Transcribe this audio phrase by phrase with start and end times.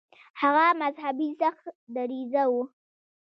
[0.41, 1.65] هغه مذهبي سخت
[1.95, 2.53] دریځه و.